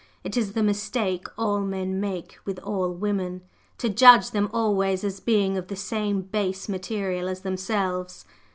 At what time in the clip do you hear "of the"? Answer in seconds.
5.57-5.75